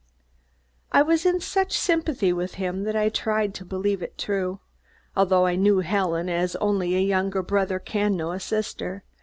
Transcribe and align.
I 0.91 1.03
was 1.03 1.27
in 1.27 1.39
such 1.41 1.77
sympathy 1.77 2.33
with 2.33 2.55
him 2.55 2.85
that 2.85 2.95
I 2.95 3.09
tried 3.09 3.53
to 3.53 3.63
believe 3.63 4.01
it 4.01 4.17
true, 4.17 4.59
although 5.15 5.45
I 5.45 5.53
knew 5.55 5.81
Helen 5.81 6.27
as 6.27 6.55
only 6.55 6.95
a 6.95 6.99
younger 6.99 7.43
brother 7.43 7.77
can 7.77 8.17
know 8.17 8.31
a 8.31 8.39
sister. 8.39 9.03